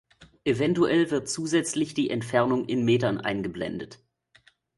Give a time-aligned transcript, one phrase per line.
[0.45, 3.99] Eventuell wird zusätzlich die Entfernung in Metern eingeblendet.